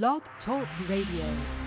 [0.00, 1.61] Blog Talk Radio.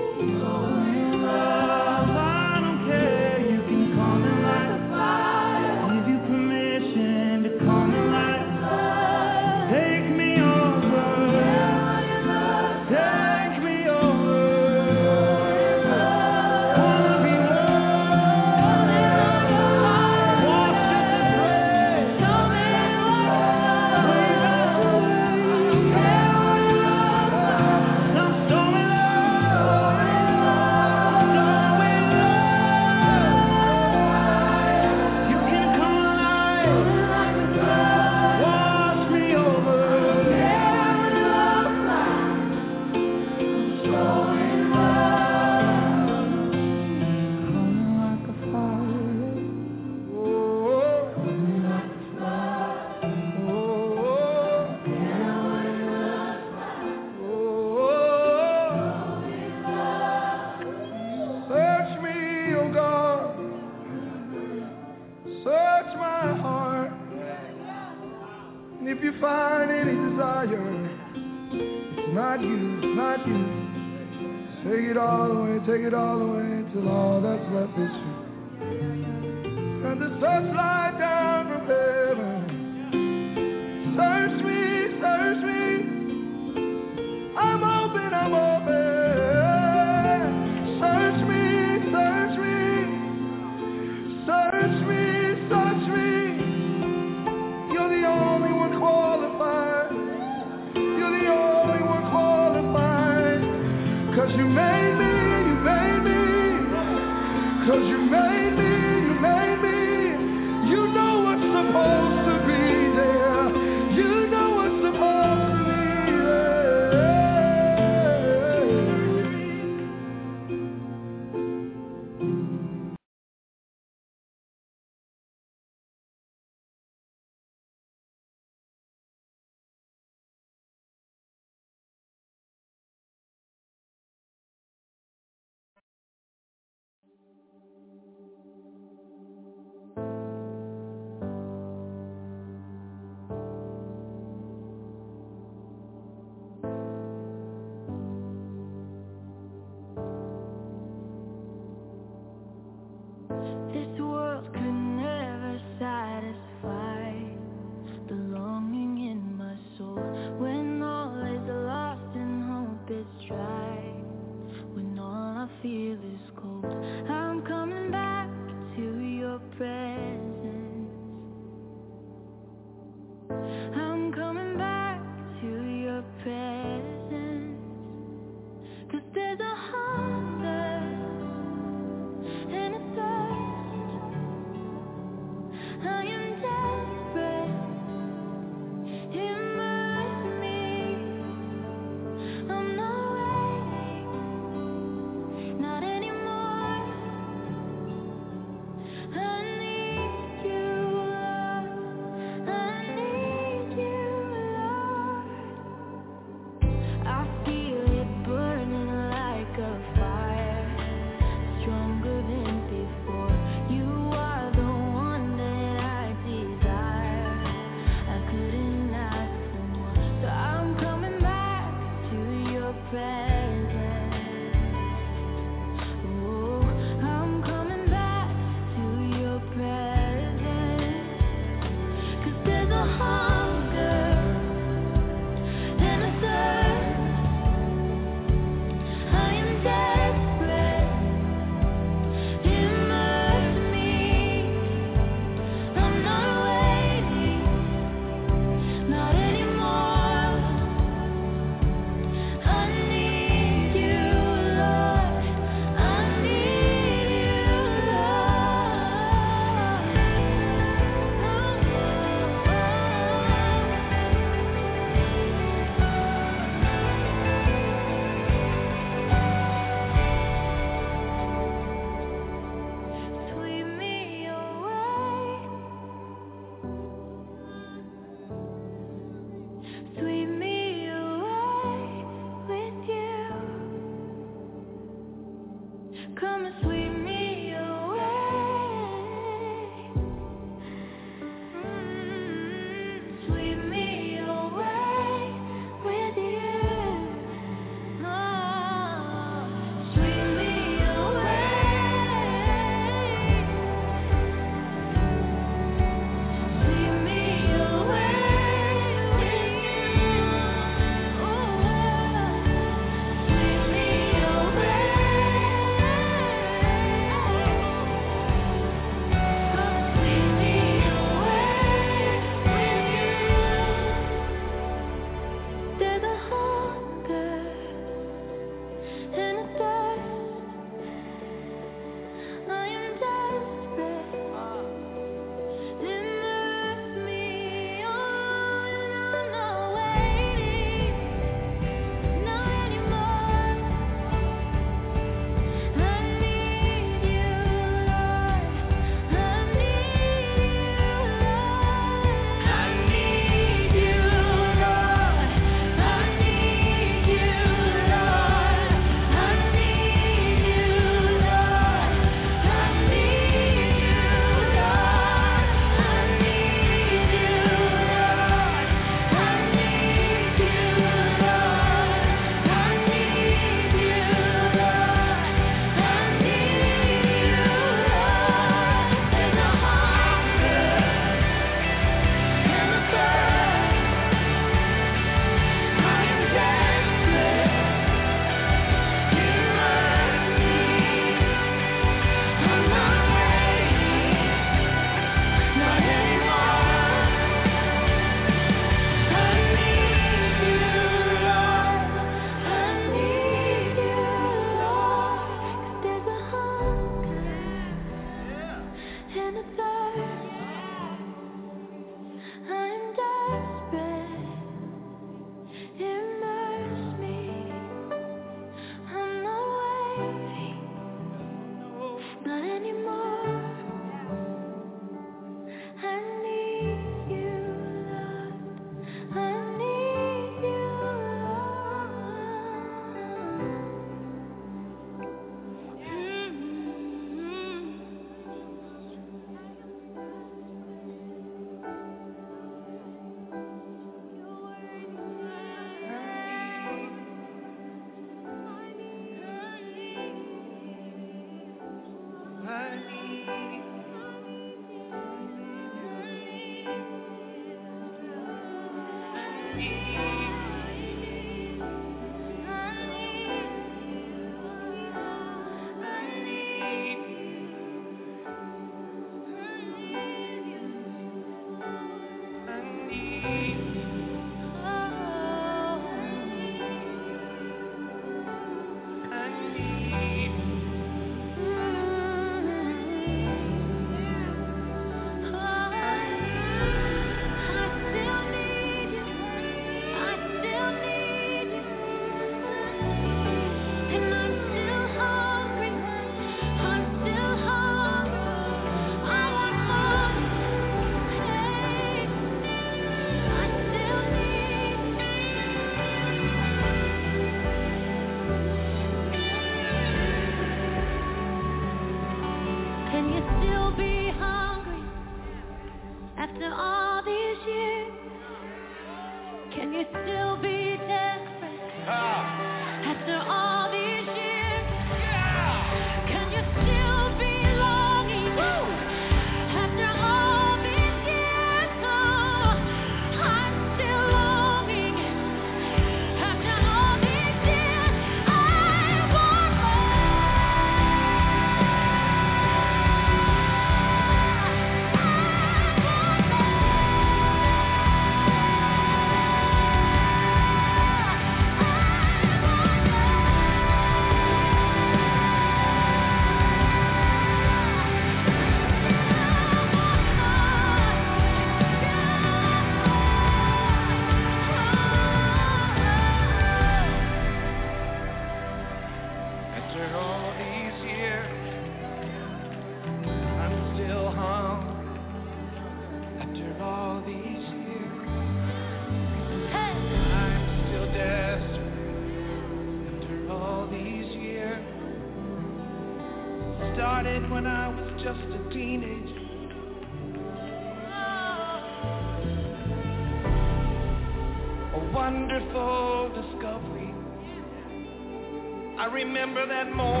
[599.33, 600.00] remember that morning.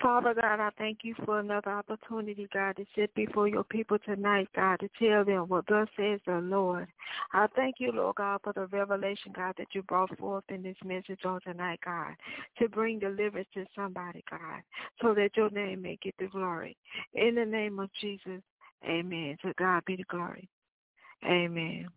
[0.00, 4.48] Father God, I thank you for another opportunity, God, to sit before your people tonight,
[4.54, 6.86] God, to tell them what thus says the Lord.
[7.32, 10.76] I thank you, Lord God, for the revelation, God, that you brought forth in this
[10.84, 12.14] message on tonight, God,
[12.58, 14.62] to bring deliverance to somebody, God,
[15.02, 16.76] so that your name may get the glory.
[17.14, 18.42] In the name of Jesus,
[18.88, 19.36] amen.
[19.42, 20.48] To God be the glory.
[21.24, 21.88] Amen.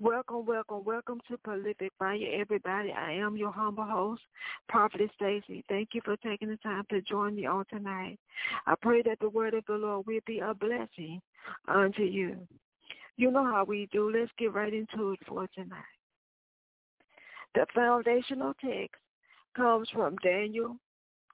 [0.00, 2.92] Welcome, welcome, welcome to Prolific Fire, everybody.
[2.92, 4.22] I am your humble host,
[4.68, 5.64] Prophetess Stacy.
[5.68, 8.18] Thank you for taking the time to join me on tonight.
[8.66, 11.20] I pray that the word of the Lord will be a blessing
[11.68, 12.36] unto you.
[13.16, 14.10] You know how we do.
[14.10, 15.82] Let's get right into it for tonight.
[17.54, 19.00] The foundational text
[19.56, 20.76] comes from Daniel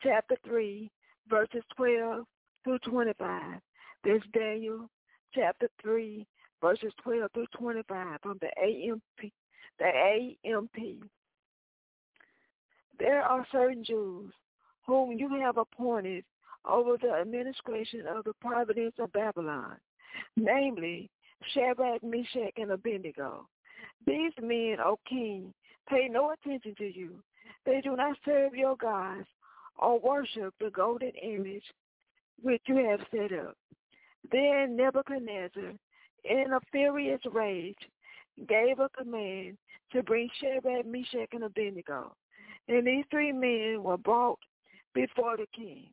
[0.02, 0.90] chapter 3,
[1.28, 2.24] verses 12
[2.64, 3.42] through 25.
[4.04, 4.88] This Daniel
[5.34, 6.24] chapter 3,
[6.62, 9.32] verses 12 through 25 from the AMP.
[9.78, 11.02] The AMP.
[12.98, 14.32] There are certain Jews
[14.86, 16.24] whom you have appointed
[16.64, 19.76] over the administration of the providence of Babylon,
[20.36, 21.10] namely
[21.52, 23.48] Shadrach, Meshach, and Abednego.
[24.06, 25.52] These men, O king,
[25.88, 27.22] pay no attention to you.
[27.66, 29.26] They do not serve your gods
[29.76, 31.64] or worship the golden image
[32.40, 33.56] which you have set up.
[34.30, 35.72] Then Nebuchadnezzar
[36.24, 37.78] in a furious rage,
[38.48, 39.56] gave a command
[39.92, 42.14] to bring Shadrach, Meshach, and Abednego.
[42.68, 44.38] And these three men were brought
[44.94, 45.88] before the king.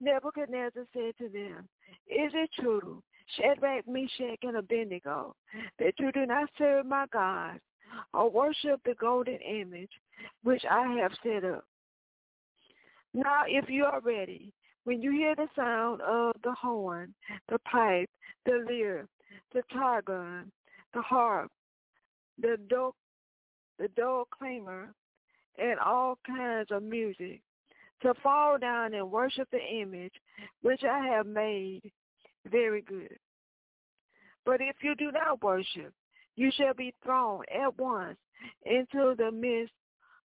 [0.00, 1.68] Nebuchadnezzar said to them,
[2.08, 3.02] Is it true,
[3.36, 5.34] Shadrach, Meshach, and Abednego,
[5.78, 7.60] that you do not serve my gods
[8.12, 9.90] or worship the golden image
[10.42, 11.64] which I have set up?
[13.14, 14.52] Now, if you are ready,
[14.84, 17.14] when you hear the sound of the horn,
[17.48, 18.10] the pipe,
[18.44, 19.08] the lyre,
[19.52, 20.50] the targon,
[20.94, 21.50] the harp,
[22.40, 22.92] the do,
[23.78, 24.88] the dog claimer,
[25.58, 27.40] and all kinds of music,
[28.02, 30.12] to fall down and worship the image
[30.62, 31.82] which I have made
[32.50, 33.16] very good.
[34.44, 35.92] But if you do not worship,
[36.36, 38.18] you shall be thrown at once
[38.64, 39.72] into the midst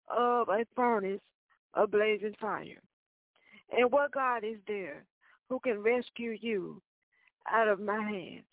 [0.08, 1.20] of a furnace
[1.74, 2.82] of blazing fire.
[3.70, 5.04] And what God is there
[5.48, 6.82] who can rescue you
[7.50, 8.44] out of my hands?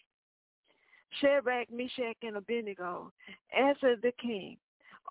[1.21, 3.11] Shadrach, Meshach, and Abednego
[3.57, 4.57] answered the king,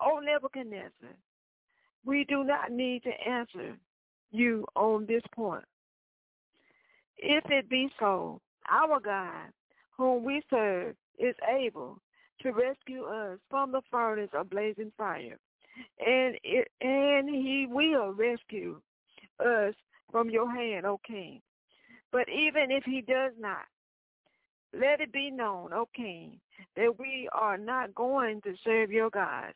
[0.01, 1.15] O Nebuchadnezzar,
[2.05, 3.77] we do not need to answer
[4.31, 5.65] you on this point.
[7.17, 8.39] If it be so,
[8.69, 9.51] our God,
[9.97, 11.99] whom we serve, is able
[12.41, 15.37] to rescue us from the furnace of blazing fire,
[16.05, 18.79] and it, and he will rescue
[19.39, 19.73] us
[20.11, 21.41] from your hand, O king.
[22.11, 23.65] But even if he does not,
[24.73, 26.39] let it be known, O king,
[26.75, 29.55] that we are not going to serve your gods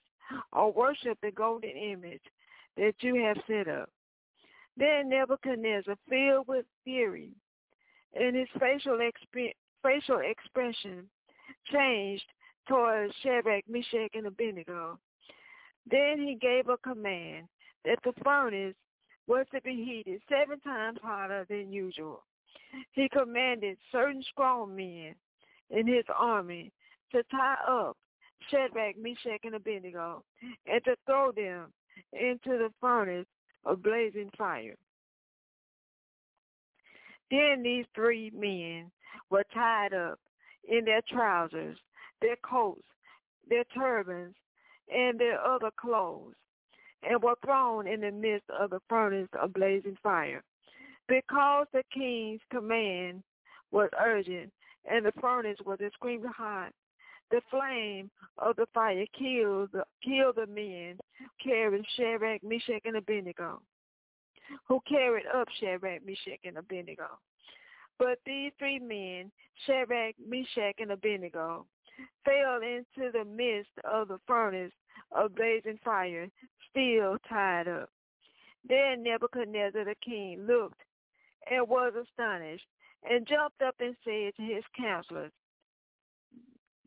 [0.53, 2.21] or worship the golden image
[2.77, 3.89] that you have set up.
[4.77, 7.31] Then Nebuchadnezzar, filled with fury,
[8.13, 11.09] and his facial, exp- facial expression
[11.71, 12.25] changed
[12.67, 14.97] towards Shadrach, Meshach, and Abednego.
[15.89, 17.47] Then he gave a command
[17.85, 18.75] that the furnace
[19.27, 22.23] was to be heated seven times hotter than usual.
[22.91, 25.15] He commanded certain strong men
[25.69, 26.71] in his army
[27.11, 27.97] to tie up
[28.49, 30.23] Shadrach, Meshach, and Abednego
[30.65, 31.71] and to throw them
[32.13, 33.27] into the furnace
[33.65, 34.75] of blazing fire.
[37.29, 38.91] Then these three men
[39.29, 40.19] were tied up
[40.67, 41.77] in their trousers,
[42.21, 42.83] their coats,
[43.47, 44.35] their turbans,
[44.93, 46.35] and their other clothes,
[47.03, 50.43] and were thrown in the midst of the furnace of blazing fire.
[51.11, 53.21] Because the king's command
[53.69, 54.49] was urgent,
[54.89, 56.71] and the furnace was extremely hot,
[57.31, 60.97] the flame of the fire killed the, killed the men
[61.43, 63.61] carrying Shadrach, Meshach, and Abednego,
[64.69, 67.19] who carried up Shadrach, Meshach, and Abednego.
[67.99, 69.33] But these three men,
[69.65, 71.65] Shadrach, Meshach, and Abednego,
[72.23, 74.71] fell into the midst of the furnace
[75.11, 76.29] of blazing fire,
[76.69, 77.89] still tied up.
[78.63, 80.79] Then Nebuchadnezzar the king looked
[81.51, 82.65] and was astonished,
[83.07, 85.31] and jumped up and said to his counselors,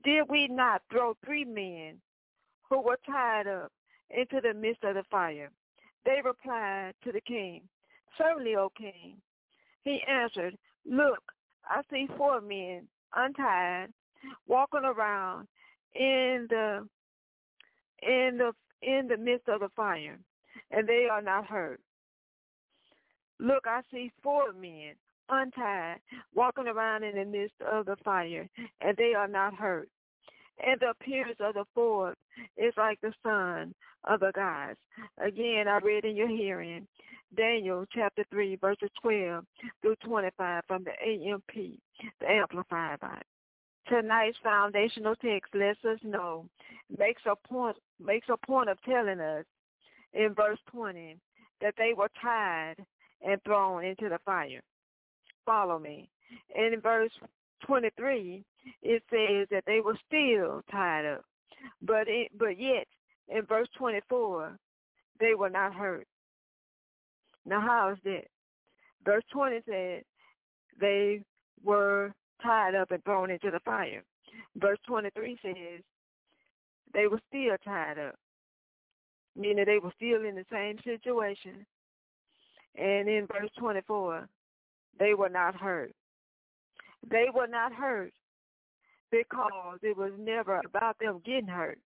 [0.03, 2.01] Did we not throw three men
[2.69, 3.71] who were tied up
[4.11, 5.51] into the midst of the fire?
[6.05, 7.63] They replied to the king,
[8.17, 9.17] Certainly, O king.
[9.83, 11.23] He answered, Look,
[11.69, 13.93] I see four men untied,
[14.47, 15.47] walking around
[15.95, 16.89] in the
[18.03, 20.19] in the in the midst of the fire,
[20.71, 21.81] and they are not hurt.
[23.41, 24.95] Look, I see four men
[25.29, 26.01] untied,
[26.35, 28.49] walking around in the midst of the fire,
[28.81, 29.89] and they are not hurt.
[30.65, 32.17] And the appearance of the fourth
[32.57, 34.79] is like the son of the gods.
[35.19, 36.87] Again, I read in your hearing
[37.37, 39.45] Daniel chapter 3, verses 12
[39.83, 41.81] through 25 from the AMP,
[42.21, 43.19] the Amplified Bible.
[43.89, 46.47] Tonight's foundational text lets us know,
[46.97, 49.45] makes a point, makes a point of telling us
[50.15, 51.17] in verse 20
[51.61, 52.77] that they were tied
[53.25, 54.63] and thrown into the fire.
[55.47, 56.09] Follow me.
[56.55, 57.13] In verse
[57.67, 58.45] 23,
[58.83, 61.25] it says that they were still tied up,
[61.83, 62.87] but it, but yet
[63.29, 64.57] in verse 24,
[65.21, 66.07] they were not hurt.
[67.47, 68.25] Now, how is that?
[69.05, 70.03] Verse 20 said
[70.81, 71.23] they
[71.63, 74.03] were tied up and thrown into the fire.
[74.57, 75.83] Verse 23 says
[76.93, 78.15] they were still tied up,
[79.37, 81.67] meaning they were still in the same situation.
[82.77, 84.29] And in verse 24,
[84.99, 85.93] they were not hurt.
[87.09, 88.13] They were not hurt
[89.11, 91.79] because it was never about them getting hurt.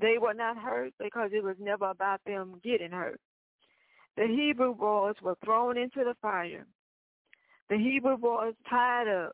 [0.00, 3.20] They were not hurt because it was never about them getting hurt.
[4.16, 6.66] The Hebrew boys were thrown into the fire.
[7.68, 9.32] The Hebrew boys tied up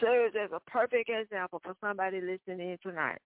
[0.00, 3.20] serves as a perfect example for somebody listening in tonight.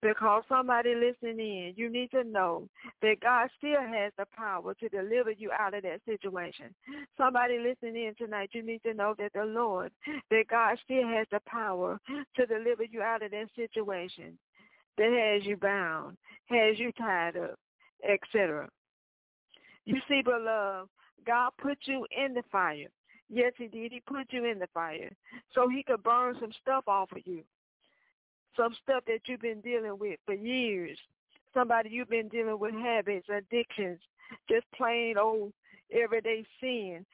[0.00, 2.68] Because somebody listening in, you need to know
[3.02, 6.72] that God still has the power to deliver you out of that situation.
[7.16, 9.90] Somebody listening in tonight, you need to know that the Lord,
[10.30, 11.98] that God still has the power
[12.36, 14.38] to deliver you out of that situation
[14.98, 17.58] that has you bound, has you tied up,
[18.08, 18.68] etc.
[19.84, 20.90] You see, beloved,
[21.26, 22.88] God put you in the fire.
[23.30, 23.92] Yes, he did.
[23.92, 25.10] He put you in the fire
[25.54, 27.42] so he could burn some stuff off of you.
[28.58, 30.98] Some stuff that you've been dealing with for years.
[31.54, 34.00] Somebody you've been dealing with habits, addictions,
[34.50, 35.52] just plain old
[35.92, 37.06] everyday sin.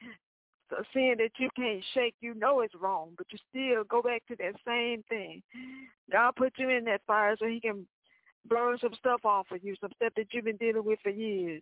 [0.71, 4.23] A sin that you can't shake, you know it's wrong, but you still go back
[4.27, 5.43] to that same thing.
[6.11, 7.85] God put you in that fire so he can
[8.49, 11.61] burn some stuff off of you, some stuff that you've been dealing with for years.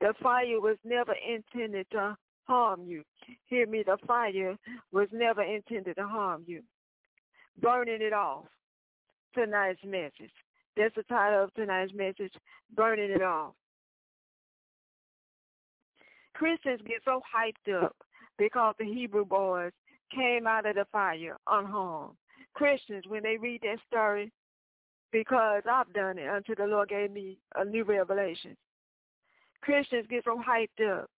[0.00, 2.16] The fire was never intended to
[2.48, 3.04] harm you.
[3.46, 4.56] Hear me, the fire
[4.90, 6.62] was never intended to harm you.
[7.60, 8.46] Burning it off.
[9.34, 10.32] Tonight's message.
[10.76, 12.32] That's the title of tonight's message,
[12.74, 13.52] Burning It Off.
[16.34, 17.94] Christians get so hyped up
[18.38, 19.72] because the Hebrew boys
[20.14, 22.16] came out of the fire unharmed.
[22.54, 24.32] Christians, when they read that story,
[25.12, 28.56] because I've done it until the Lord gave me a new revelation.
[29.60, 31.08] Christians get so hyped up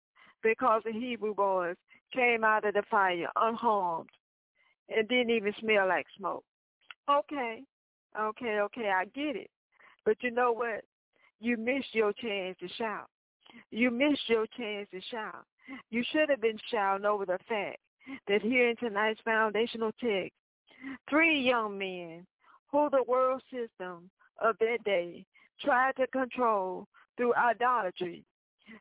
[0.43, 1.77] because the Hebrew boys
[2.13, 4.11] came out of the fire unharmed
[4.95, 6.45] and didn't even smell like smoke.
[7.11, 7.63] Okay,
[8.19, 9.51] okay, okay, I get it.
[10.05, 10.85] But you know what?
[11.41, 13.09] You missed your chance to shout.
[13.71, 15.45] You missed your chance to shout.
[15.91, 17.79] You should have been shouting over the fact
[18.29, 20.33] that here in tonight's foundational text,
[21.09, 22.27] three young men
[22.71, 25.25] who the world system of that day
[25.61, 28.25] tried to control through idolatry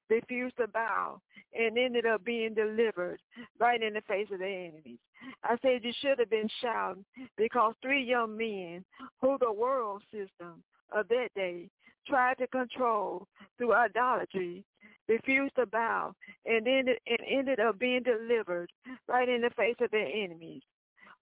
[0.09, 1.19] refused to bow
[1.57, 3.19] and ended up being delivered
[3.59, 4.99] right in the face of their enemies.
[5.43, 7.05] I said you should have been shouting
[7.37, 8.83] because three young men
[9.21, 11.69] who the world system of that day
[12.07, 14.63] tried to control through idolatry
[15.07, 16.13] refused to bow
[16.45, 18.71] and ended, and ended up being delivered
[19.07, 20.61] right in the face of their enemies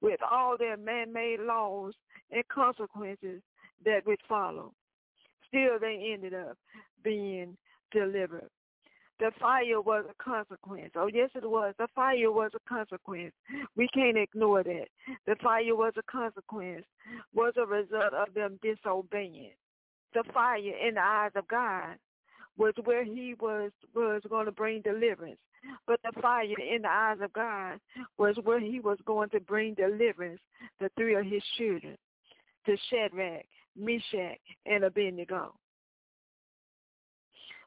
[0.02, 1.94] with all their man-made laws
[2.32, 3.42] and consequences
[3.86, 4.74] that would follow.
[5.48, 6.58] Still, they ended up
[7.04, 7.58] being
[7.92, 8.50] delivered.
[9.20, 10.94] The fire was a consequence.
[10.96, 11.76] Oh, yes, it was.
[11.78, 13.34] The fire was a consequence.
[13.76, 14.88] We can't ignore that.
[15.28, 16.86] The fire was a consequence,
[17.32, 19.54] was a result of them disobeying.
[20.16, 21.98] The fire in the eyes of God
[22.58, 25.40] was where he was was going to bring deliverance.
[25.86, 27.80] But the fire in the eyes of God
[28.18, 30.42] was where he was going to bring deliverance
[30.82, 31.96] to three of his children,
[32.66, 33.46] to Shadrach,
[33.78, 35.54] Meshach, and Abednego.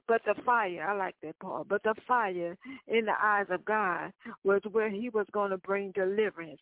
[0.06, 2.56] But the fire, I like that part, but the fire
[2.88, 4.12] in the eyes of God
[4.44, 6.60] was where he was going to bring deliverance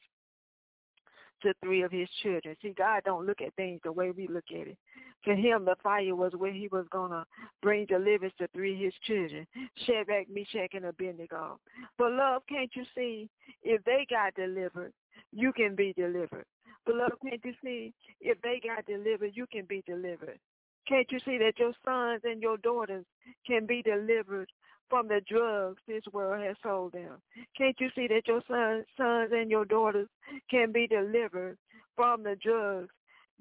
[1.42, 2.56] to three of his children.
[2.62, 4.78] See, God don't look at things the way we look at it.
[5.24, 7.24] For him, the fire was where he was going to
[7.62, 9.46] bring deliverance to three of his children,
[9.86, 11.58] Shadrach, Meshach, and Abednego.
[11.98, 13.28] But love, can't you see,
[13.62, 14.92] if they got delivered,
[15.32, 16.44] you can be delivered.
[16.86, 20.38] Beloved, can't you see, if they got delivered, you can be delivered.
[20.88, 23.04] Can't you see that your sons and your daughters
[23.46, 24.50] can be delivered
[24.88, 27.22] from the drugs this world has sold them?
[27.56, 30.08] Can't you see that your sons, sons and your daughters
[30.50, 31.56] can be delivered
[31.94, 32.90] from the drugs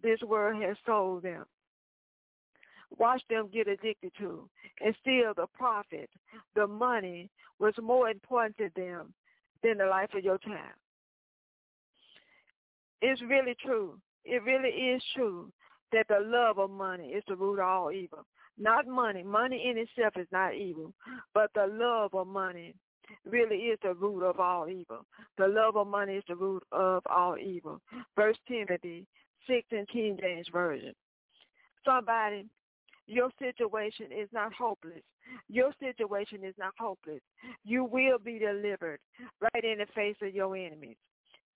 [0.02, 1.46] this world has sold them?
[2.98, 4.50] Watch them get addicted to
[4.82, 6.10] and still the profit,
[6.56, 9.14] the money was more important to them
[9.64, 10.76] than the life of your child.
[13.02, 13.98] It's really true.
[14.26, 15.52] It really is true
[15.92, 18.26] that the love of money is the root of all evil.
[18.58, 19.24] Not money.
[19.24, 20.94] Money in itself is not evil,
[21.34, 22.76] but the love of money
[23.26, 25.06] really is the root of all evil.
[25.38, 27.82] The love of money is the root of all evil.
[28.16, 29.06] First Timothy
[29.48, 30.94] 6 in King James Version.
[31.86, 32.46] Somebody,
[33.08, 35.02] your situation is not hopeless.
[35.50, 37.22] Your situation is not hopeless.
[37.64, 39.00] You will be delivered
[39.42, 40.98] right in the face of your enemies.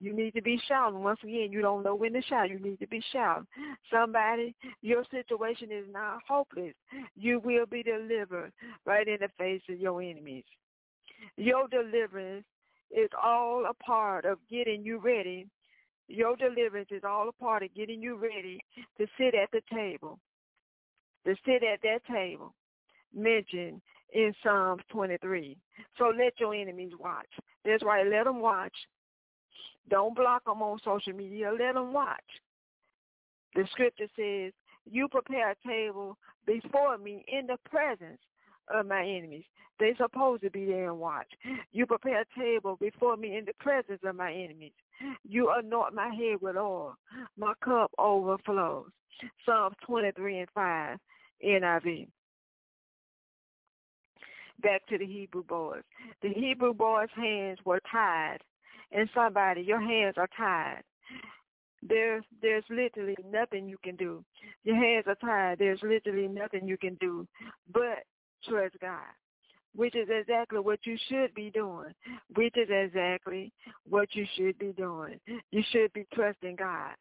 [0.00, 1.02] You need to be shouting.
[1.02, 2.50] Once again, you don't know when to shout.
[2.50, 3.46] You need to be shouting.
[3.90, 6.74] Somebody, your situation is not hopeless.
[7.16, 8.52] You will be delivered
[8.84, 10.44] right in the face of your enemies.
[11.36, 12.44] Your deliverance
[12.90, 15.46] is all a part of getting you ready.
[16.08, 18.60] Your deliverance is all a part of getting you ready
[18.98, 20.18] to sit at the table.
[21.26, 22.54] To sit at that table
[23.14, 23.80] mentioned
[24.12, 25.56] in Psalms 23.
[25.98, 27.26] So let your enemies watch.
[27.64, 28.06] That's right.
[28.06, 28.74] Let them watch
[29.88, 31.50] don't block them on social media.
[31.50, 32.20] Let them watch.
[33.54, 34.52] The scripture says,
[34.90, 36.16] you prepare a table
[36.46, 38.20] before me in the presence
[38.68, 39.44] of my enemies.
[39.78, 41.26] They're supposed to be there and watch.
[41.72, 44.72] You prepare a table before me in the presence of my enemies.
[45.28, 46.96] You anoint my head with oil.
[47.36, 48.90] My cup overflows.
[49.44, 50.98] Psalms 23 and 5,
[51.44, 52.08] NIV.
[54.62, 55.82] Back to the Hebrew boys.
[56.22, 58.38] The Hebrew boys' hands were tied
[58.92, 60.82] and somebody, your hands are tied.
[61.82, 64.24] There's there's literally nothing you can do.
[64.64, 65.58] Your hands are tied.
[65.58, 67.26] There's literally nothing you can do
[67.72, 68.04] but
[68.48, 69.12] trust God,
[69.74, 71.92] which is exactly what you should be doing.
[72.34, 73.52] Which is exactly
[73.88, 75.20] what you should be doing.
[75.50, 76.94] You should be trusting God.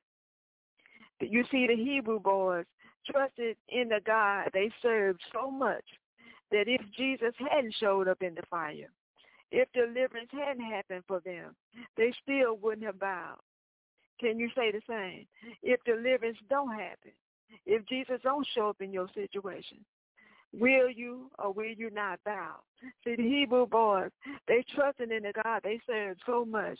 [1.21, 2.65] You see, the Hebrew boys
[3.09, 5.83] trusted in the God they served so much
[6.51, 8.89] that if Jesus hadn't showed up in the fire,
[9.51, 11.55] if deliverance hadn't happened for them,
[11.97, 13.39] they still wouldn't have bowed.
[14.19, 15.25] Can you say the same?
[15.61, 17.11] If deliverance don't happen,
[17.65, 19.77] if Jesus don't show up in your situation,
[20.53, 22.55] will you or will you not bow?
[23.03, 24.11] See, the Hebrew boys,
[24.47, 26.79] they trusted in the God they served so much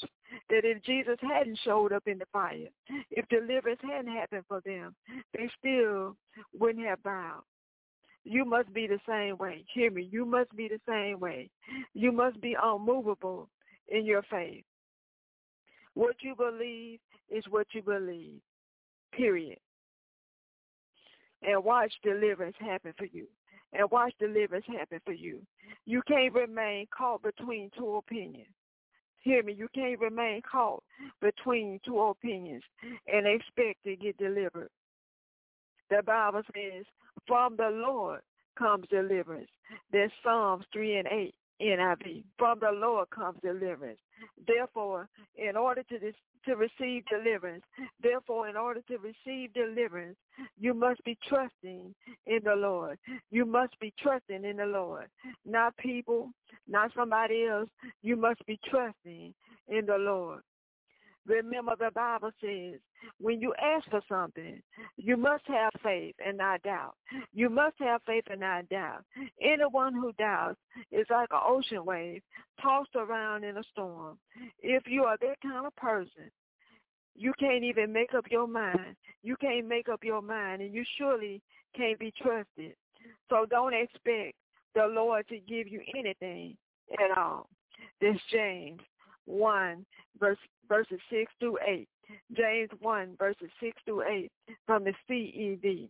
[0.50, 2.70] that if Jesus hadn't showed up in the fire,
[3.12, 4.96] if deliverance hadn't happened for them,
[5.34, 6.16] they still
[6.58, 7.44] wouldn't have bowed.
[8.26, 9.64] You must be the same way.
[9.72, 10.10] Hear me.
[10.12, 11.50] You must be the same way.
[11.94, 13.50] You must be unmovable
[13.88, 14.64] in your faith.
[15.94, 18.42] What you believe is what you believe.
[19.14, 19.60] Period.
[21.44, 23.28] And watch deliverance happen for you.
[23.74, 25.42] And watch deliverance happen for you.
[25.86, 28.48] You can't remain caught between two opinions.
[29.22, 29.54] Hear me.
[29.54, 30.84] You can't remain caught
[31.22, 32.64] between two opinions
[33.08, 34.70] and expect to get delivered.
[35.90, 36.86] The Bible says,
[37.28, 38.22] from the Lord
[38.58, 39.50] comes deliverance.
[39.92, 42.24] There's Psalms 3 and 8 NIV.
[42.38, 44.00] From the Lord comes deliverance.
[44.48, 47.64] Therefore, in order to this, to receive deliverance,
[48.02, 50.18] therefore, in order to receive deliverance,
[50.60, 51.94] you must be trusting
[52.28, 52.98] in the Lord.
[53.32, 55.08] You must be trusting in the Lord,
[55.46, 56.32] not people,
[56.68, 57.70] not somebody else.
[58.04, 59.34] You must be trusting
[59.68, 60.42] in the Lord.
[61.28, 62.80] Remember the Bible says,
[63.20, 64.62] when you ask for something,
[64.98, 66.96] you must have faith and not doubt.
[67.34, 69.04] You must have faith and not doubt.
[69.42, 70.60] Anyone who doubts
[70.92, 72.22] is like an ocean wave
[72.62, 74.18] tossed around in a storm.
[74.62, 76.30] If you are that kind of person,
[77.16, 78.96] you can't even make up your mind.
[79.24, 81.42] You can't make up your mind, and you surely
[81.76, 82.76] can't be trusted.
[83.30, 84.36] So don't expect
[84.76, 86.58] the Lord to give you anything
[86.94, 87.50] at all.
[88.02, 88.82] This James
[89.26, 89.86] 1,
[90.20, 91.88] verse, verses 6 through 8.
[92.36, 94.32] James 1, verses 6 through 8
[94.66, 95.90] from the CEV.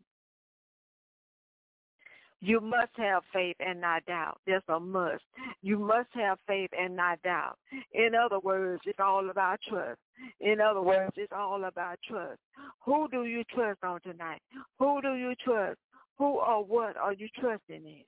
[2.41, 4.37] You must have faith and not doubt.
[4.45, 5.23] That's a must.
[5.63, 7.57] You must have faith and not doubt.
[7.93, 9.99] In other words, it's all about trust.
[10.41, 12.39] In other words, it's all about trust.
[12.85, 14.41] Who do you trust on tonight?
[14.77, 15.79] Who do you trust?
[16.19, 18.03] Who or what are you trusting in?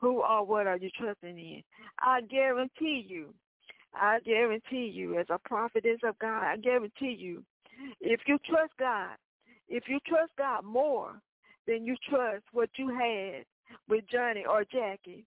[0.00, 1.62] Who or what are you trusting in?
[1.98, 3.34] I guarantee you
[3.94, 7.44] I guarantee you, as a prophetess of God, I guarantee you,
[8.00, 9.16] if you trust God,
[9.68, 11.20] if you trust God more
[11.66, 13.44] than you trust what you had
[13.88, 15.24] with Johnny or Jackie,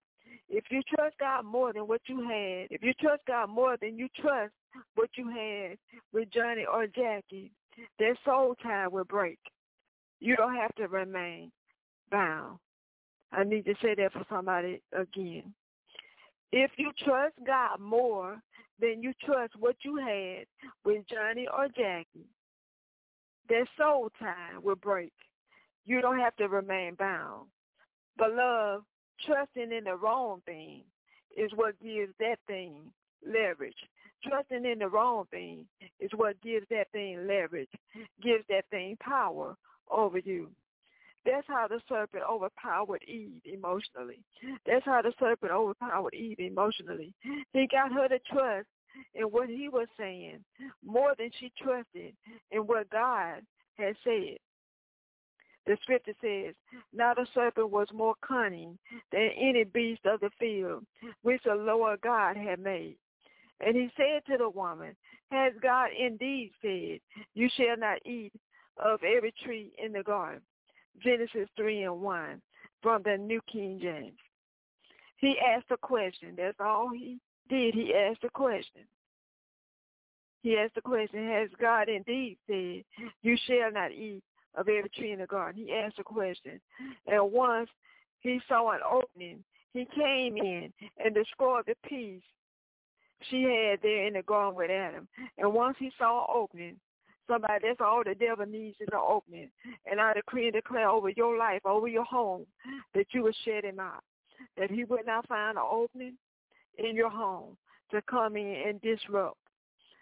[0.49, 3.97] if you trust God more than what you had, if you trust God more than
[3.97, 4.53] you trust
[4.95, 5.77] what you had
[6.13, 7.51] with Johnny or Jackie,
[7.99, 9.39] their soul tie will break.
[10.19, 11.51] You don't have to remain
[12.11, 12.59] bound.
[13.31, 15.53] I need to say that for somebody again.
[16.51, 18.41] If you trust God more
[18.79, 20.45] than you trust what you had
[20.83, 22.29] with Johnny or Jackie,
[23.47, 25.13] their soul tie will break.
[25.85, 27.47] You don't have to remain bound.
[28.17, 28.83] Beloved,
[29.25, 30.81] trusting in the wrong thing
[31.37, 32.91] is what gives that thing
[33.25, 33.75] leverage.
[34.23, 35.65] Trusting in the wrong thing
[35.99, 37.69] is what gives that thing leverage,
[38.23, 39.55] gives that thing power
[39.91, 40.49] over you.
[41.25, 44.19] That's how the serpent overpowered Eve emotionally.
[44.65, 47.13] That's how the serpent overpowered Eve emotionally.
[47.53, 48.67] He got her to trust
[49.13, 50.43] in what he was saying
[50.85, 52.13] more than she trusted
[52.51, 53.41] in what God
[53.77, 54.37] had said.
[55.65, 56.53] The scripture says,
[56.93, 58.77] Now the serpent was more cunning
[59.11, 60.85] than any beast of the field,
[61.23, 62.97] which the Lord God had made.
[63.59, 64.95] And he said to the woman,
[65.31, 66.99] Has God indeed said,
[67.33, 68.31] You shall not eat
[68.77, 70.41] of every tree in the garden?
[71.03, 72.41] Genesis 3 and 1
[72.81, 74.17] from the New King James.
[75.17, 76.35] He asked a question.
[76.37, 77.73] That's all he did.
[77.73, 78.81] He asked a question.
[80.41, 82.83] He asked the question, has God indeed said,
[83.23, 84.21] you shall not eat
[84.53, 85.65] of every tree in the garden?
[85.65, 86.61] He asked a question.
[87.07, 87.69] And once
[88.19, 90.71] he saw an opening, he came in
[91.03, 92.21] and destroyed the peace
[93.29, 95.07] she had there in the garden with Adam.
[95.39, 96.75] And once he saw an opening,
[97.27, 99.49] Somebody, that's all the devil needs is an opening.
[99.89, 102.45] And I decree and declare over your life, over your home,
[102.93, 104.03] that you will shed him out.
[104.57, 106.17] That he would not find an opening
[106.77, 107.57] in your home
[107.91, 109.37] to come in and disrupt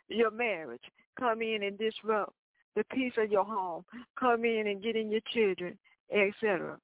[0.09, 0.81] your marriage,
[1.19, 2.33] come in and disrupt
[2.75, 3.85] the peace of your home,
[4.19, 5.77] come in and get in your children,
[6.11, 6.77] etc.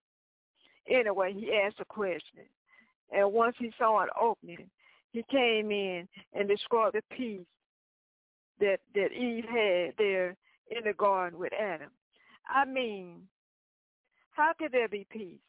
[0.90, 2.44] Anyway, he asked a question.
[3.12, 4.70] And once he saw an opening,
[5.12, 7.46] he came in and destroyed the peace
[8.60, 10.36] that that Eve had there
[10.70, 11.90] in the garden with Adam.
[12.48, 13.22] I mean,
[14.32, 15.40] how could there be peace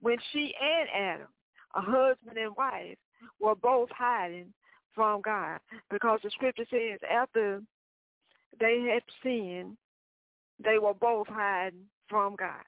[0.00, 1.28] when she and Adam,
[1.74, 2.98] a husband and wife,
[3.40, 4.52] were both hiding
[4.94, 5.60] from God?
[5.90, 7.62] Because the scripture says after
[8.58, 9.76] they had sinned,
[10.62, 12.64] they were both hiding from God.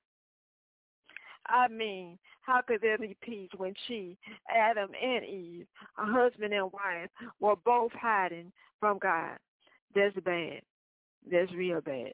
[1.46, 4.16] I mean, how could there be peace when she,
[4.54, 5.66] Adam and Eve,
[5.98, 9.38] a husband and wife, were both hiding from God?
[9.94, 10.60] That's bad.
[11.30, 12.12] That's real bad.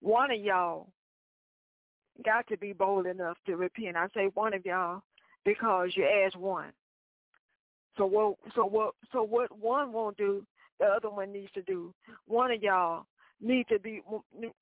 [0.00, 0.88] One of y'all
[2.24, 3.96] got to be bold enough to repent.
[3.96, 5.02] I say one of y'all
[5.44, 6.72] because you asked one.
[7.96, 8.36] So what?
[8.54, 8.94] So what?
[9.12, 10.46] So what one won't do,
[10.78, 11.92] the other one needs to do.
[12.26, 13.06] One of y'all
[13.40, 14.02] need to be.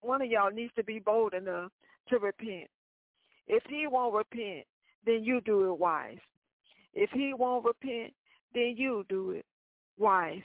[0.00, 1.70] One of y'all needs to be bold enough
[2.08, 2.68] to repent.
[3.48, 4.66] If he won't repent,
[5.06, 6.18] then you do it wise.
[6.94, 8.12] If he won't repent,
[8.54, 9.46] then you do it
[9.98, 10.42] wise.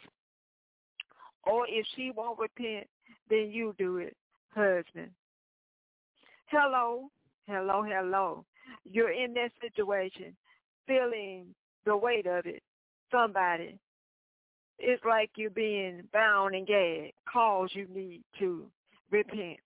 [1.43, 2.87] Or if she won't repent,
[3.29, 4.15] then you do it,
[4.55, 5.11] husband.
[6.47, 7.09] Hello,
[7.47, 8.45] hello, hello.
[8.85, 10.35] You're in that situation,
[10.87, 11.47] feeling
[11.85, 12.63] the weight of it.
[13.11, 13.77] Somebody.
[14.79, 18.65] It's like you're being bound and gagged, cause you need to
[19.11, 19.59] repent.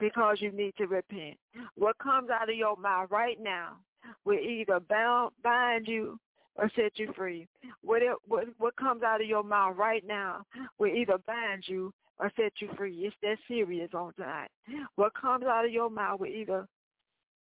[0.00, 1.36] Because you need to repent.
[1.76, 3.76] What comes out of your mouth right now
[4.24, 6.18] will either bound, bind you
[6.56, 7.46] or set you free.
[7.82, 10.42] What, it, what what comes out of your mouth right now
[10.78, 12.94] will either bind you or set you free.
[13.06, 14.48] It's that serious on tonight.
[14.96, 16.66] What comes out of your mouth will either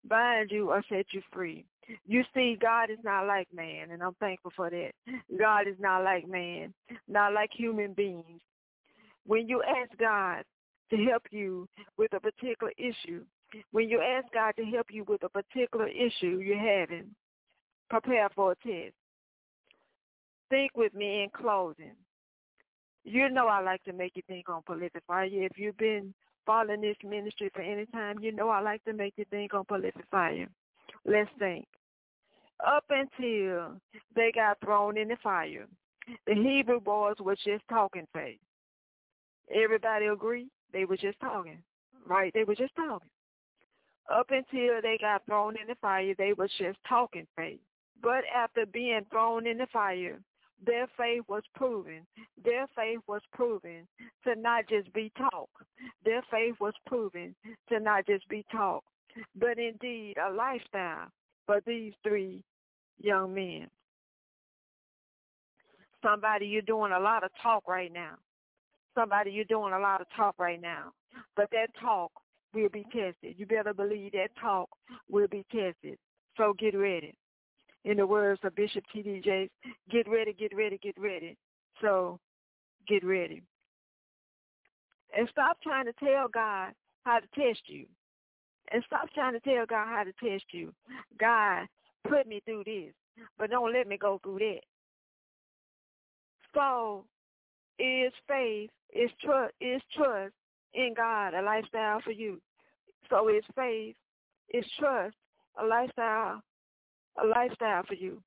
[0.08, 1.66] bind you or set you free.
[2.06, 4.92] You see, God is not like man, and I'm thankful for that.
[5.40, 6.74] God is not like man,
[7.08, 8.42] not like human beings.
[9.26, 10.44] When you ask God
[10.92, 11.68] to help you
[11.98, 13.24] with a particular issue,
[13.72, 17.16] when you ask God to help you with a particular issue you're having,
[17.90, 18.94] prepare for a test.
[20.50, 21.96] Think with me in closing.
[23.04, 25.28] You know I like to make you think on prolific fire.
[25.32, 26.14] If you've been
[26.46, 29.66] following this ministry for any time, you know I like to make you think on
[29.66, 30.48] prolific fire.
[31.06, 31.66] Let's think.
[32.66, 33.80] Up until
[34.16, 35.68] they got thrown in the fire,
[36.28, 38.40] the Hebrew boys were just talking faith.
[39.54, 40.48] Everybody agree?
[40.74, 41.62] They were just talking,
[42.08, 42.34] right?
[42.34, 43.10] They were just talking.
[44.12, 47.60] Up until they got thrown in the fire, they were just talking faith.
[48.02, 50.20] But after being thrown in the fire,
[50.66, 52.06] their faith was proven.
[52.44, 53.88] Their faith was proven
[54.26, 55.50] to not just be talk.
[56.04, 57.36] Their faith was proven
[57.70, 58.84] to not just be talk,
[59.36, 61.08] but indeed a lifestyle
[61.46, 62.44] for these three
[63.00, 63.68] young men.
[66.04, 68.16] Somebody, you're doing a lot of talk right now.
[68.96, 70.92] Somebody, you're doing a lot of talk right now.
[71.36, 72.12] But that talk
[72.54, 73.36] will be tested.
[73.38, 74.70] You better believe that talk
[75.10, 75.98] will be tested.
[76.38, 77.14] So get ready
[77.86, 79.22] in the words of Bishop T.D.
[79.24, 79.54] Jakes,
[79.90, 81.38] get ready, get ready, get ready.
[81.82, 82.20] So
[82.88, 83.42] get ready.
[85.16, 86.74] And stop trying to tell God
[87.04, 87.86] how to test you.
[88.72, 90.74] And stop trying to tell God how to test you.
[91.20, 91.68] God,
[92.08, 92.94] put me through this,
[93.38, 94.62] but don't let me go through that.
[96.54, 97.06] So
[97.80, 100.34] is faith, is trust, is trust
[100.74, 102.42] in God a lifestyle for you.
[103.10, 103.96] So is faith,
[104.54, 105.16] is trust
[105.62, 106.42] a lifestyle
[107.22, 108.22] a lifestyle for you?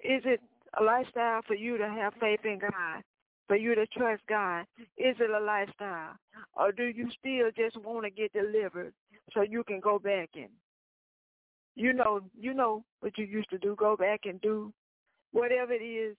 [0.00, 0.40] Is it
[0.78, 3.02] a lifestyle for you to have faith in God,
[3.46, 4.64] for you to trust God?
[4.96, 6.14] Is it a lifestyle?
[6.54, 8.92] Or do you still just want to get delivered
[9.32, 10.48] so you can go back and
[11.74, 14.72] you know you know what you used to do, go back and do
[15.32, 16.16] whatever it is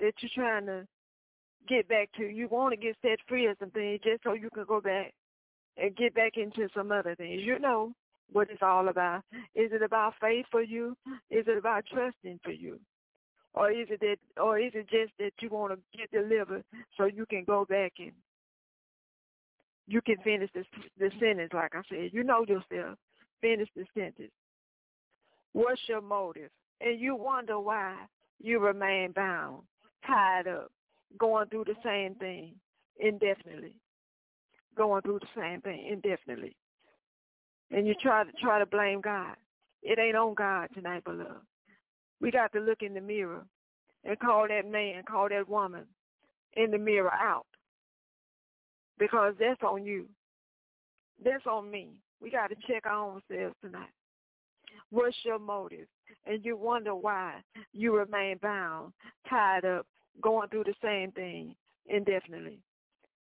[0.00, 0.86] that you're trying to
[1.66, 2.24] get back to.
[2.24, 5.14] You want to get set free of some things just so you can go back
[5.76, 7.42] and get back into some other things.
[7.42, 7.92] You know,
[8.32, 9.22] what it's all about.
[9.54, 10.96] Is it about faith for you?
[11.30, 12.78] Is it about trusting for you?
[13.54, 16.62] Or is it that or is it just that you want to get delivered
[16.96, 18.12] so you can go back and
[19.86, 20.66] you can finish this
[20.98, 22.10] the sentence like I said.
[22.12, 22.98] You know yourself.
[23.40, 24.32] Finish the sentence.
[25.52, 26.50] What's your motive?
[26.80, 27.94] And you wonder why
[28.42, 29.62] you remain bound,
[30.06, 30.70] tied up,
[31.18, 32.54] going through the same thing
[32.98, 33.74] indefinitely.
[34.76, 36.56] Going through the same thing indefinitely
[37.70, 39.36] and you try to try to blame God.
[39.82, 41.44] It ain't on God tonight, beloved.
[42.20, 43.44] We got to look in the mirror
[44.04, 45.84] and call that man, call that woman
[46.54, 47.46] in the mirror out.
[48.98, 50.06] Because that's on you.
[51.22, 51.90] That's on me.
[52.20, 53.90] We got to check our own selves tonight.
[54.90, 55.86] What's your motive?
[56.24, 57.34] And you wonder why
[57.72, 58.92] you remain bound,
[59.28, 59.86] tied up,
[60.22, 61.54] going through the same thing
[61.86, 62.58] indefinitely.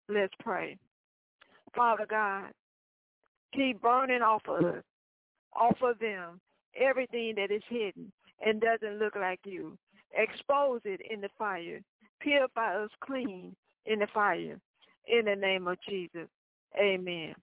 [0.08, 0.76] Let's pray.
[1.74, 2.52] Father God,
[3.54, 4.82] Keep burning off of us,
[5.54, 6.40] off of them,
[6.76, 8.10] everything that is hidden
[8.44, 9.78] and doesn't look like you.
[10.16, 11.80] Expose it in the fire.
[12.20, 13.54] Purify us clean
[13.86, 14.58] in the fire.
[15.06, 16.28] In the name of Jesus.
[16.78, 17.34] Amen.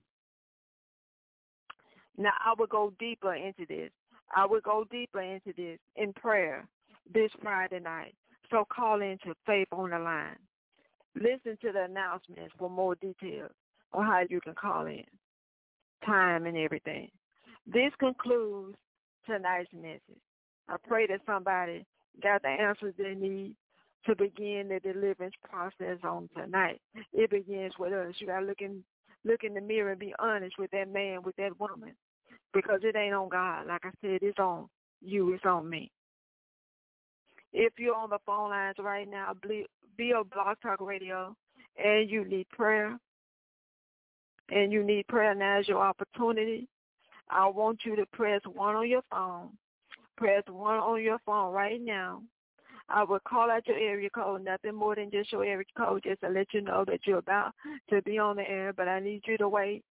[2.18, 3.92] Now I will go deeper into this.
[4.36, 6.66] I will go deeper into this in prayer
[7.14, 8.16] this Friday night.
[8.52, 10.36] So call into Faith on the Line.
[11.16, 13.52] Listen to the announcements for more details
[13.94, 15.04] on how you can call in
[16.06, 17.10] time and everything.
[17.66, 18.76] This concludes
[19.26, 20.22] tonight's message.
[20.70, 21.86] I pray that somebody
[22.22, 23.56] got the answers they need
[24.06, 26.82] to begin the deliverance process on tonight.
[27.14, 28.16] It begins with us.
[28.18, 28.84] You gotta look in
[29.24, 31.94] look in the mirror and be honest with that man, with that woman.
[32.54, 33.68] Because it ain't on God.
[33.68, 34.68] Like I said, it's on
[35.02, 35.92] you, it's on me.
[37.54, 39.34] If you're on the phone lines right now,
[39.98, 41.36] be a Blog Talk Radio
[41.84, 42.98] and you need prayer,
[44.50, 46.68] and you need prayer, now is your opportunity.
[47.30, 49.50] I want you to press one on your phone.
[50.18, 52.22] Press one on your phone right now.
[52.90, 56.20] I will call out your area code, nothing more than just your area code, just
[56.22, 57.54] to let you know that you're about
[57.90, 58.74] to be on the air.
[58.74, 59.84] But I need you to wait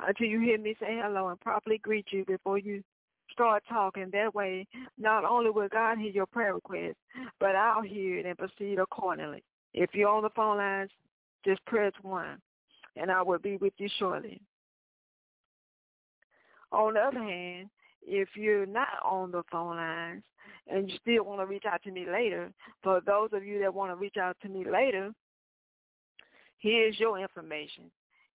[0.00, 2.82] until you hear me say hello and properly greet you before you
[3.36, 4.08] start talking.
[4.12, 4.66] That way,
[4.98, 6.96] not only will God hear your prayer request,
[7.38, 9.44] but I'll hear it and proceed accordingly.
[9.74, 10.90] If you're on the phone lines,
[11.44, 12.40] just press one
[12.96, 14.40] and I will be with you shortly.
[16.72, 17.68] On the other hand,
[18.02, 20.22] if you're not on the phone lines
[20.68, 23.72] and you still want to reach out to me later, for those of you that
[23.72, 25.12] want to reach out to me later,
[26.58, 27.84] here's your information.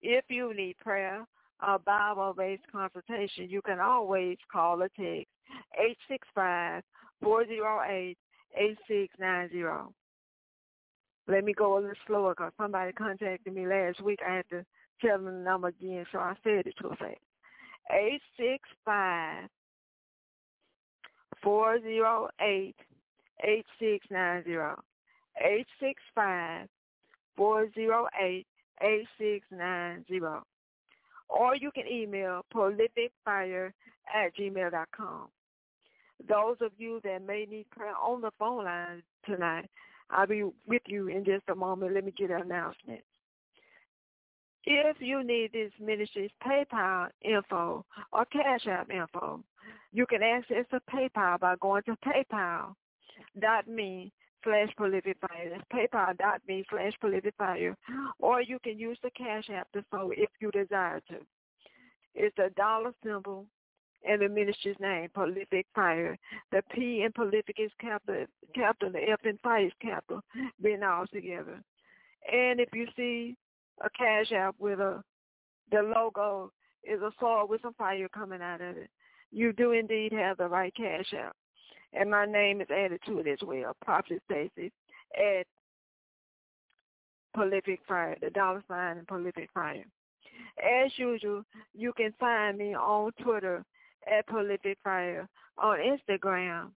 [0.02, 1.26] If you need prayer
[1.66, 5.30] or Bible-based consultation, you can always call or text
[7.24, 9.94] 865-408-8690.
[11.28, 14.20] Let me go a little slower because somebody contacted me last week.
[14.28, 14.66] I had to
[15.02, 17.20] tell them the number again, so I said it too fast.
[17.90, 19.50] 865
[21.44, 22.76] 408
[23.44, 24.82] 8690.
[25.38, 26.68] 865
[27.38, 28.48] 408
[28.82, 30.51] 8690.
[31.32, 33.72] Or you can email prolificfire
[34.14, 35.28] at gmail.com.
[36.28, 39.70] Those of you that may need prayer on the phone line tonight,
[40.10, 41.96] I'll be with you in just a moment.
[41.96, 43.02] Let me get an announcement.
[44.66, 49.44] If you need this ministry's PayPal info or Cash App info,
[49.92, 52.74] you can access the PayPal by going to paypal.me
[54.44, 55.50] slash prolific fire.
[55.50, 55.64] That's
[55.94, 57.76] paypal.me slash prolific fire.
[58.20, 61.16] Or you can use the Cash App to sow if you desire to.
[62.14, 63.46] It's a dollar symbol
[64.04, 66.18] and the ministry's name, Prolific Fire.
[66.52, 68.26] The P in prolific is capital,
[68.56, 68.92] capital.
[68.92, 70.22] The F in fire is capital,
[70.62, 71.62] being all together.
[72.32, 73.36] And if you see
[73.84, 75.04] a cash app with a
[75.72, 76.52] the logo
[76.84, 78.90] is a sword with some fire coming out of it.
[79.32, 81.36] You do indeed have the right cash app.
[81.94, 84.72] And my name is added to it as well, Prophet Stacy
[85.16, 85.46] at
[87.34, 89.86] Prolific Fire, the dollar sign and Prolific Fire.
[90.58, 93.64] As usual, you can find me on Twitter
[94.12, 95.28] at Prolific Fire,
[95.58, 96.72] on Instagram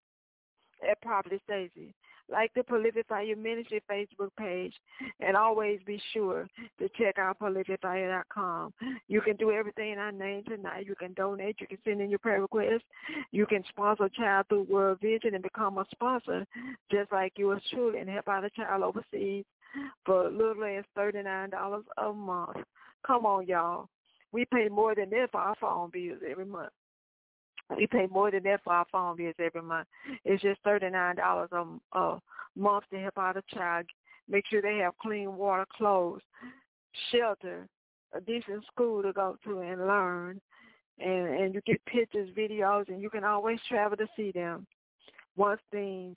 [0.88, 1.94] at Prophet Stacy,
[2.30, 4.74] like the Prolific Fire Ministry Facebook page,
[5.20, 6.48] and always be sure
[6.78, 8.72] to check out prolificfire.com.
[9.08, 10.86] You can do everything I named tonight.
[10.86, 11.56] You can donate.
[11.60, 12.84] You can send in your prayer requests.
[13.30, 16.46] You can sponsor a child through World Vision and become a sponsor,
[16.90, 19.44] just like yours truly, and help out a child overseas
[20.04, 22.56] for little less $39 a month.
[23.06, 23.88] Come on, y'all.
[24.32, 26.72] We pay more than that for our phone bills every month.
[27.76, 29.88] We pay more than that for our phone bills every month.
[30.24, 32.18] It's just thirty nine dollars a
[32.56, 33.86] month to help out a child.
[34.28, 36.22] Make sure they have clean water, clothes,
[37.10, 37.66] shelter,
[38.14, 40.40] a decent school to go to and learn,
[40.98, 44.66] and and you get pictures, videos, and you can always travel to see them.
[45.36, 46.16] Once things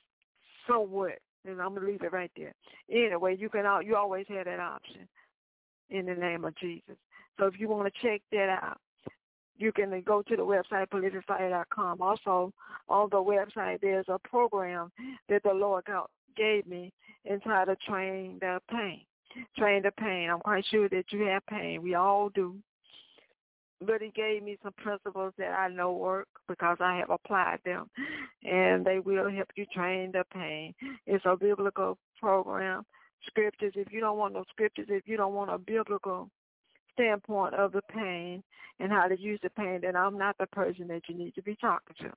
[0.67, 2.53] somewhat, and I'm gonna leave it right there.
[2.91, 5.07] Anyway, you can all you always have that option
[5.89, 6.97] in the name of Jesus.
[7.37, 8.77] So if you want to check that out,
[9.57, 12.01] you can go to the website, prolificfire.com.
[12.01, 12.53] Also,
[12.89, 14.91] on the website, there's a program
[15.29, 15.85] that the Lord
[16.35, 16.91] gave me
[17.29, 19.01] entitled Train the Pain.
[19.57, 20.29] Train the Pain.
[20.29, 21.81] I'm quite sure that you have pain.
[21.81, 22.55] We all do.
[23.85, 27.89] But he gave me some principles that I know work because I have applied them.
[28.43, 30.73] And they will help you train the pain.
[31.05, 32.85] It's a biblical program.
[33.27, 36.29] Scriptures, if you don't want no scriptures, if you don't want a biblical
[36.95, 38.43] standpoint of the pain
[38.79, 41.41] and how to use the pain, then I'm not the person that you need to
[41.41, 42.11] be talking to.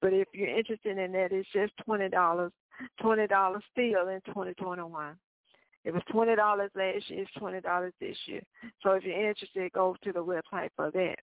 [0.00, 2.52] But if you're interested in that, it's just twenty dollars,
[3.00, 5.16] twenty dollars still in 2021.
[5.84, 7.22] It was twenty dollars last year.
[7.22, 8.42] It's twenty dollars this year.
[8.82, 11.16] So if you're interested, go to the website for that.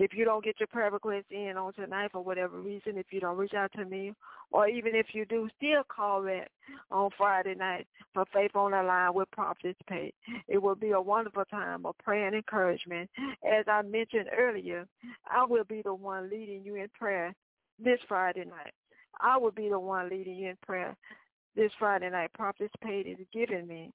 [0.00, 3.20] If you don't get your prayer request in on tonight for whatever reason, if you
[3.20, 4.14] don't reach out to me,
[4.50, 6.48] or even if you do, still call that
[6.90, 10.14] on Friday night for Faith on the Line with Prophetess Pay.
[10.48, 13.10] It will be a wonderful time of prayer and encouragement.
[13.46, 14.86] As I mentioned earlier,
[15.30, 17.34] I will be the one leading you in prayer
[17.78, 18.72] this Friday night.
[19.20, 20.96] I will be the one leading you in prayer
[21.54, 22.32] this Friday night.
[22.32, 23.92] Prophetess Pay is giving me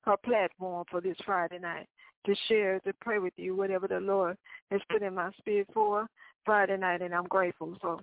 [0.00, 1.88] her platform for this Friday night
[2.26, 4.36] to share, to pray with you, whatever the Lord
[4.70, 6.06] has put in my spirit for
[6.44, 7.76] Friday night, and I'm grateful.
[7.80, 8.00] So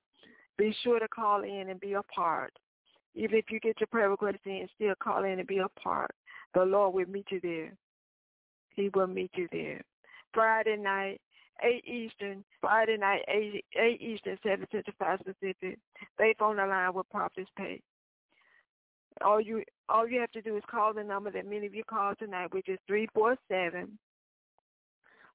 [0.58, 2.52] be sure to call in and be a part.
[3.16, 6.12] Even if you get your prayer request in, still call in and be a part.
[6.54, 7.74] The Lord will meet you there.
[8.76, 9.82] He will meet you there.
[10.34, 11.20] Friday night,
[11.64, 15.80] 8 Eastern, Friday night, 8, 8 Eastern, 7 Central, 5 Pacific.
[16.18, 17.82] Faith on the line with Prophetess Pay.
[19.22, 21.84] All you all you have to do is call the number that many of you
[21.84, 23.98] called tonight, which is three four seven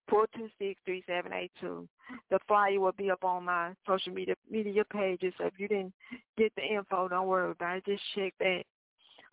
[0.08, 1.88] four two six three seven eight two.
[2.30, 5.32] The flyer will be up on my social media media pages.
[5.38, 5.94] So if you didn't
[6.36, 7.86] get the info, don't worry about it.
[7.86, 8.64] Just check that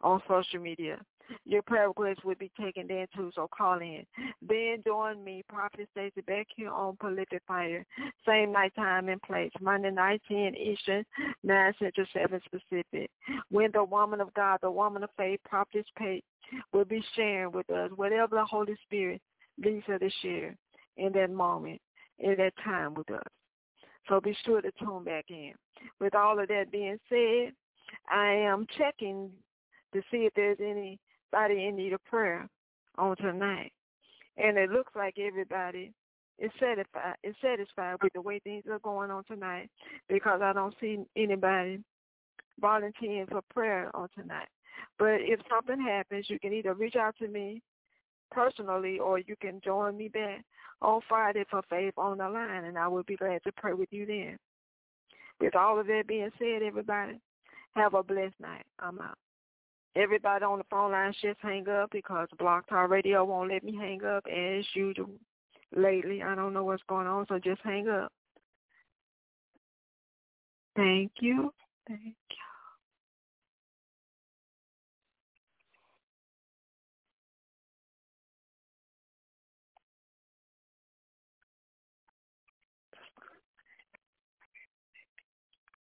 [0.02, 1.00] on social media.
[1.46, 4.06] Your prayer requests will be taken then too, so call in.
[4.42, 7.86] Then join me, Prophet Stacy, back here on Prolific Fire.
[8.28, 9.52] Same night time and place.
[9.62, 11.06] Monday night, 10 Eastern,
[11.44, 13.10] 9 Central, 7 Pacific.
[13.50, 16.26] When the woman of God, the woman of faith, Prophet Pate,
[16.74, 19.22] will be sharing with us whatever the Holy Spirit
[19.88, 20.56] her to share
[20.98, 21.82] in that moment.
[22.20, 23.24] in that time with us.
[24.08, 25.54] So be sure to tune back in.
[26.00, 27.54] With all of that being said,
[28.10, 29.32] I am checking
[29.94, 32.48] to see if there's anybody in need of prayer
[32.98, 33.72] on tonight.
[34.38, 35.94] And it looks like everybody
[36.40, 39.70] is satisfied is satisfied with the way things are going on tonight
[40.10, 41.80] because I don't see anybody
[42.60, 44.48] volunteering for prayer on tonight.
[44.98, 47.62] But if something happens, you can either reach out to me
[48.32, 50.44] personally or you can join me back
[50.82, 53.90] on Friday for Faith on the line and I will be glad to pray with
[53.92, 54.38] you then.
[55.40, 57.20] With all of that being said, everybody,
[57.76, 58.66] have a blessed night.
[58.80, 59.18] I'm out.
[59.96, 63.76] Everybody on the phone line just hang up because Blog Talk Radio won't let me
[63.76, 65.10] hang up as usual
[65.76, 66.22] lately.
[66.22, 68.12] I don't know what's going on, so just hang up.
[70.76, 71.54] Thank you.
[71.88, 72.51] Thank you.